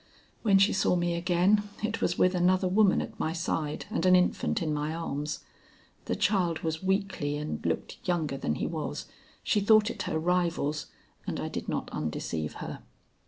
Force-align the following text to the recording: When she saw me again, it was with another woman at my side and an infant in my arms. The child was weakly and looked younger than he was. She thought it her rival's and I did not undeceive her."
When 0.41 0.57
she 0.57 0.73
saw 0.73 0.95
me 0.95 1.13
again, 1.13 1.61
it 1.83 2.01
was 2.01 2.17
with 2.17 2.33
another 2.33 2.67
woman 2.67 3.03
at 3.03 3.19
my 3.19 3.33
side 3.33 3.85
and 3.91 4.03
an 4.03 4.15
infant 4.15 4.59
in 4.63 4.73
my 4.73 4.95
arms. 4.95 5.41
The 6.05 6.15
child 6.15 6.61
was 6.61 6.81
weakly 6.81 7.37
and 7.37 7.63
looked 7.63 7.99
younger 8.05 8.37
than 8.37 8.55
he 8.55 8.65
was. 8.65 9.05
She 9.43 9.59
thought 9.61 9.91
it 9.91 10.01
her 10.09 10.17
rival's 10.17 10.87
and 11.27 11.39
I 11.39 11.49
did 11.49 11.69
not 11.69 11.91
undeceive 11.91 12.53
her." 12.55 12.81